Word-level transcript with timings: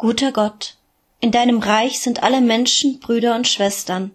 Guter 0.00 0.32
Gott, 0.32 0.78
in 1.20 1.30
deinem 1.30 1.58
Reich 1.58 2.00
sind 2.00 2.22
alle 2.22 2.40
Menschen 2.40 3.00
Brüder 3.00 3.34
und 3.34 3.46
Schwestern, 3.46 4.12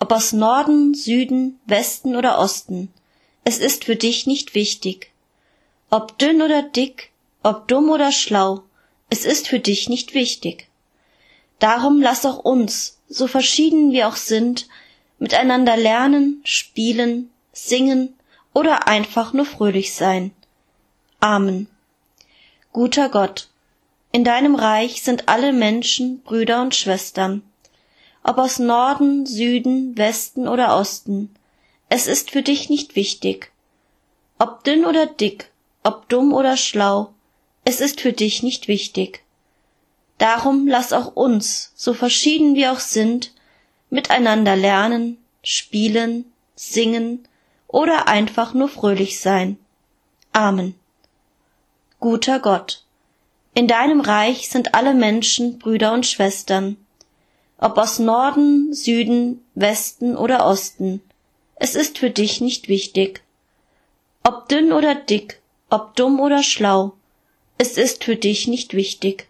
ob 0.00 0.10
aus 0.10 0.32
Norden, 0.32 0.94
Süden, 0.94 1.60
Westen 1.66 2.16
oder 2.16 2.38
Osten, 2.38 2.90
es 3.44 3.58
ist 3.58 3.84
für 3.84 3.94
dich 3.94 4.26
nicht 4.26 4.54
wichtig. 4.54 5.12
Ob 5.90 6.16
dünn 6.16 6.40
oder 6.40 6.62
dick, 6.62 7.10
ob 7.42 7.68
dumm 7.68 7.90
oder 7.90 8.10
schlau, 8.10 8.62
es 9.10 9.26
ist 9.26 9.48
für 9.48 9.58
dich 9.58 9.90
nicht 9.90 10.14
wichtig. 10.14 10.68
Darum 11.58 12.00
lass 12.00 12.24
auch 12.24 12.38
uns, 12.38 12.98
so 13.06 13.26
verschieden 13.26 13.92
wir 13.92 14.08
auch 14.08 14.16
sind, 14.16 14.66
miteinander 15.18 15.76
lernen, 15.76 16.40
spielen, 16.44 17.28
singen 17.52 18.14
oder 18.54 18.88
einfach 18.88 19.34
nur 19.34 19.44
fröhlich 19.44 19.92
sein. 19.92 20.30
Amen. 21.20 21.68
Guter 22.72 23.10
Gott, 23.10 23.50
in 24.12 24.24
deinem 24.24 24.54
Reich 24.54 25.02
sind 25.02 25.28
alle 25.28 25.52
Menschen 25.52 26.20
Brüder 26.22 26.60
und 26.62 26.74
Schwestern, 26.74 27.42
ob 28.22 28.38
aus 28.38 28.58
Norden, 28.58 29.26
Süden, 29.26 29.96
Westen 29.96 30.46
oder 30.46 30.76
Osten, 30.76 31.34
es 31.88 32.06
ist 32.06 32.30
für 32.30 32.42
dich 32.42 32.70
nicht 32.70 32.94
wichtig. 32.94 33.50
Ob 34.38 34.64
dünn 34.64 34.84
oder 34.84 35.06
dick, 35.06 35.50
ob 35.82 36.08
dumm 36.08 36.32
oder 36.32 36.56
schlau, 36.56 37.12
es 37.64 37.80
ist 37.80 38.00
für 38.00 38.12
dich 38.12 38.42
nicht 38.42 38.68
wichtig. 38.68 39.22
Darum 40.18 40.68
lass 40.68 40.92
auch 40.92 41.16
uns, 41.16 41.72
so 41.74 41.94
verschieden 41.94 42.54
wir 42.54 42.72
auch 42.72 42.80
sind, 42.80 43.32
miteinander 43.90 44.56
lernen, 44.56 45.18
spielen, 45.42 46.32
singen 46.54 47.26
oder 47.66 48.08
einfach 48.08 48.54
nur 48.54 48.68
fröhlich 48.68 49.20
sein. 49.20 49.58
Amen. 50.32 50.74
Guter 51.98 52.40
Gott, 52.40 52.81
in 53.54 53.68
deinem 53.68 54.00
Reich 54.00 54.48
sind 54.48 54.74
alle 54.74 54.94
Menschen 54.94 55.58
Brüder 55.58 55.92
und 55.92 56.06
Schwestern, 56.06 56.76
ob 57.58 57.76
aus 57.78 57.98
Norden, 57.98 58.72
Süden, 58.72 59.44
Westen 59.54 60.16
oder 60.16 60.46
Osten, 60.46 61.02
es 61.56 61.74
ist 61.76 61.98
für 61.98 62.10
dich 62.10 62.40
nicht 62.40 62.68
wichtig. 62.68 63.22
Ob 64.24 64.48
dünn 64.48 64.72
oder 64.72 64.94
dick, 64.94 65.40
ob 65.70 65.94
dumm 65.94 66.18
oder 66.18 66.42
schlau, 66.42 66.94
es 67.56 67.76
ist 67.76 68.02
für 68.02 68.16
dich 68.16 68.48
nicht 68.48 68.74
wichtig. 68.74 69.28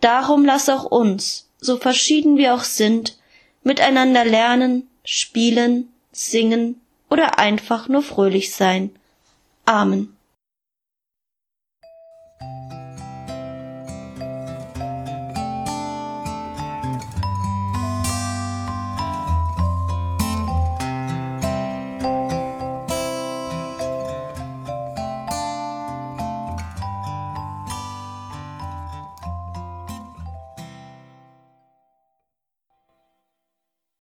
Darum 0.00 0.44
lass 0.44 0.68
auch 0.68 0.84
uns, 0.84 1.48
so 1.60 1.76
verschieden 1.76 2.36
wir 2.36 2.54
auch 2.54 2.64
sind, 2.64 3.18
miteinander 3.62 4.24
lernen, 4.24 4.88
spielen, 5.04 5.92
singen 6.10 6.80
oder 7.10 7.38
einfach 7.38 7.88
nur 7.88 8.02
fröhlich 8.02 8.52
sein. 8.54 8.90
Amen. 9.66 10.16